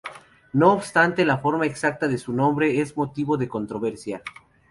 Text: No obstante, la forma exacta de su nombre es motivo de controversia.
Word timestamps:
No 0.53 0.71
obstante, 0.73 1.25
la 1.25 1.37
forma 1.37 1.67
exacta 1.67 2.07
de 2.07 2.17
su 2.17 2.33
nombre 2.33 2.81
es 2.81 2.97
motivo 2.97 3.37
de 3.37 3.47
controversia. 3.47 4.23